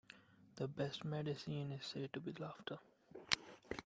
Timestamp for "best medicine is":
0.67-1.85